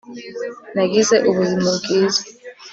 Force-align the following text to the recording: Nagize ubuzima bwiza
Nagize 0.75 1.15
ubuzima 1.29 1.69
bwiza 1.77 2.21